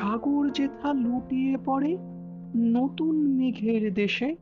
সাগর 0.00 0.50
যেথা 0.50 0.92
লুটিয়ে 0.92 1.56
পড়ে 1.64 1.98
নতুন 2.56 3.16
মেঘের 3.16 3.94
দেশে। 3.94 4.36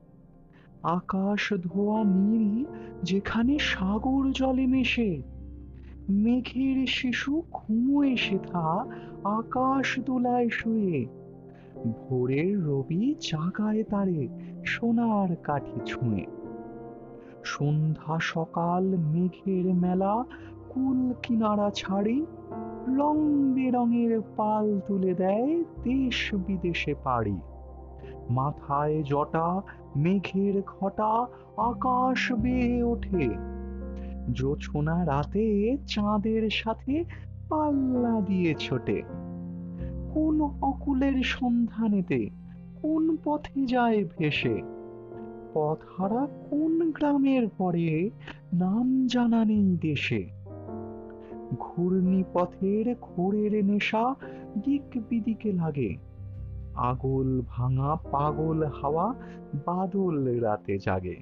আকাশ 0.82 1.54
ধোয়া 1.54 2.04
নীল, 2.04 2.64
যেখানে 3.02 3.58
সাগর 3.58 4.30
জলে 4.30 4.66
মেশে। 4.66 5.22
মেঘের 6.08 6.86
শিশু 6.86 7.42
ঘুমোয় 7.52 8.16
সেথা 8.16 8.86
আকাশ 9.24 10.00
দোলায় 10.00 10.48
শুয়ে। 10.48 11.06
ভোরের 11.86 12.64
রবি 12.64 13.14
জাগায় 13.20 13.82
তারে 13.82 14.28
সোনার 14.64 15.36
কাঠি 15.36 15.80
ছুঁয়ে। 15.86 16.26
সন্ধ্যা 17.44 18.18
সকাল 18.20 18.84
মেঘের 18.84 19.74
মেলা 19.74 20.24
কুল 20.68 21.12
কিনারা 21.22 21.70
ছাড়ি। 21.74 22.26
রং 22.96 23.16
বেরঙের 23.54 24.20
পাল 24.36 24.80
তুলে 24.86 25.14
দেয় 25.14 25.62
দেশ 25.62 26.34
বিদেশে 26.34 26.94
পাড়ি। 27.04 27.36
মাথায় 28.30 29.02
জটা, 29.02 29.62
মেঘের 29.96 30.62
ঘটা, 30.62 31.26
আকাশ 31.56 32.32
বেয়ে 32.32 32.82
ওঠে। 32.82 33.28
জোছনা 34.32 35.06
রাতে 35.06 35.76
চাঁদের 35.86 36.50
সাথে 36.50 37.04
পাল্লা 37.48 38.20
দিয়ে 38.20 38.54
ছোটে। 38.58 39.02
কোন 40.14 40.40
অকুলের 40.62 41.22
সন্ধানেতে, 41.22 42.30
কোন 42.82 43.16
পথে 43.24 43.66
যায় 43.66 44.04
ভেসে? 44.18 44.62
পথহারা 45.54 46.26
কোন 46.50 46.90
গ্রামের 46.90 47.48
পরে, 47.48 48.10
নাম 48.52 49.06
জানা 49.06 49.44
নেই 49.44 49.78
দেশে। 49.80 50.37
ঘূর্ণি 51.60 52.24
পথের 52.32 52.94
ঘোরের 53.00 53.64
নেশা 53.64 54.14
দিক 54.64 54.82
বিদিকে 55.08 55.52
লাগে। 55.52 55.96
আগল 56.74 57.42
ভাঙা 57.48 57.96
পাগল 58.10 58.64
হাওয়া 58.64 59.14
বাদল 59.66 60.40
রাতে 60.40 60.78
জাগে। 60.78 61.16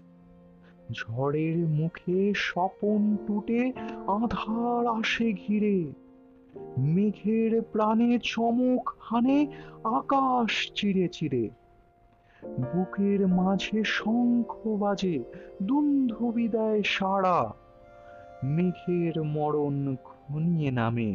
ঝড়ের 0.93 1.59
মুখে 1.59 2.33
স্বপন 2.37 3.17
টুটে, 3.27 3.73
আধার 4.07 4.87
আসে 4.87 5.33
ঘিরে। 5.33 5.93
মেঘের 6.79 7.63
প্রাণে 7.63 8.19
চমক 8.23 8.91
হানে, 9.01 9.47
আকাশ 9.85 10.73
চিরে 10.75 11.09
চিরে। 11.09 11.51
বুকের 12.45 13.29
মাঝে 13.29 13.83
শঙ্খ 13.85 14.67
বাজে 14.67 15.25
দুন্ধ 15.63 16.23
বিদায় 16.23 16.83
সাড়া। 16.85 17.55
মেঘের 18.45 19.23
মরণ 19.23 19.97
ঘনিয়ে 20.29 20.71
নামে 20.71 21.11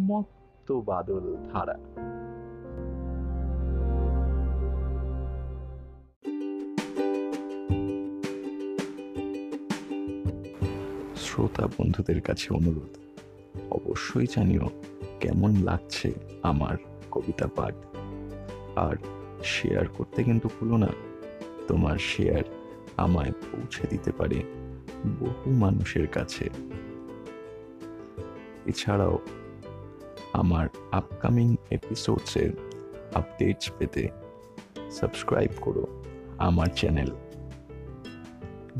মত্ত 0.00 0.68
বাদল 0.72 1.24
ধারা। 1.52 1.76
শ্রোতা 11.16 11.64
বন্ধুদের 11.66 12.20
কাছে 12.20 12.54
অনুরোধ, 12.54 12.92
অবশ্যই 13.70 14.26
জানিও 14.26 14.66
কেমন 15.20 15.50
লাগছে 15.62 16.12
আমার 16.42 16.76
কবিতা 17.10 17.46
পাঠ। 17.56 17.74
আর 18.76 18.96
শেয়ার 19.44 19.86
করতে 19.88 20.24
কিন্তু 20.24 20.48
ভুলো 20.48 20.76
না, 20.76 20.90
তোমার 21.68 21.98
শেয়ার 21.98 22.44
আমায় 22.96 23.32
পৌঁছে 23.42 23.86
দিতে 23.86 24.10
পারে 24.12 24.38
বহু 25.20 25.50
মানুষের 25.54 26.06
কাছে। 26.06 26.44
এছাড়াও 28.66 29.18
আমার 30.32 30.68
আপকামিং 30.92 31.56
এপিসোডসের 31.70 32.50
আপডেটস 33.14 33.70
পেতে 33.78 34.08
সাবস্ক্রাইব 34.90 35.50
করো 35.60 35.84
আমার 36.38 36.66
চ্যানেল 36.66 37.10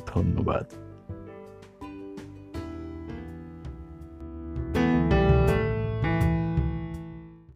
ধন্যবাদ। 0.06 0.66